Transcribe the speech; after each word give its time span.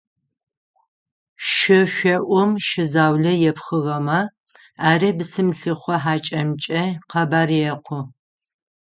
Шышӏоӏум 1.51 2.51
шы 2.67 2.83
заулэ 2.93 3.33
епхыгъэмэ, 3.49 4.19
ари 4.89 5.09
бысым 5.17 5.49
лъыхъо 5.57 5.95
хьакӏэмкӏэ 6.03 6.83
къэбар 7.09 7.49
екъу. 7.71 8.01